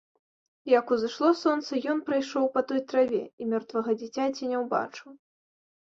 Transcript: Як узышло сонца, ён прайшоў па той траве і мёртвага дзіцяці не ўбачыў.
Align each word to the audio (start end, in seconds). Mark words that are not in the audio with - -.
Як 0.79 0.93
узышло 0.95 1.29
сонца, 1.41 1.71
ён 1.93 2.01
прайшоў 2.09 2.49
па 2.57 2.61
той 2.71 2.81
траве 2.93 3.19
і 3.21 3.43
мёртвага 3.53 3.91
дзіцяці 4.01 4.43
не 4.55 4.67
ўбачыў. 4.67 5.09